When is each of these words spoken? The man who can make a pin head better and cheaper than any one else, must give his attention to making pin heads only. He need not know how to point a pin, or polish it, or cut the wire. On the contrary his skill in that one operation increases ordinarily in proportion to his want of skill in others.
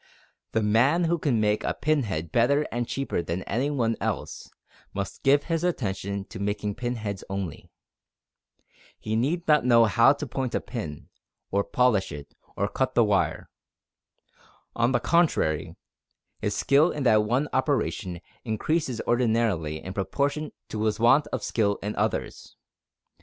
The 0.53 0.63
man 0.63 1.03
who 1.03 1.19
can 1.19 1.39
make 1.39 1.63
a 1.63 1.75
pin 1.75 2.01
head 2.01 2.31
better 2.31 2.63
and 2.71 2.87
cheaper 2.87 3.21
than 3.21 3.43
any 3.43 3.69
one 3.69 3.95
else, 4.01 4.49
must 4.95 5.21
give 5.21 5.43
his 5.43 5.63
attention 5.63 6.25
to 6.29 6.39
making 6.39 6.73
pin 6.73 6.95
heads 6.95 7.23
only. 7.29 7.69
He 8.97 9.15
need 9.15 9.47
not 9.47 9.63
know 9.63 9.85
how 9.85 10.13
to 10.13 10.25
point 10.25 10.55
a 10.55 10.59
pin, 10.59 11.09
or 11.51 11.63
polish 11.63 12.11
it, 12.11 12.33
or 12.57 12.67
cut 12.67 12.95
the 12.95 13.03
wire. 13.03 13.51
On 14.75 14.91
the 14.91 14.99
contrary 14.99 15.75
his 16.41 16.55
skill 16.55 16.89
in 16.89 17.03
that 17.03 17.23
one 17.23 17.47
operation 17.53 18.21
increases 18.43 19.01
ordinarily 19.01 19.83
in 19.83 19.93
proportion 19.93 20.51
to 20.69 20.83
his 20.85 20.99
want 20.99 21.27
of 21.27 21.43
skill 21.43 21.77
in 21.83 21.95
others. 21.95 22.55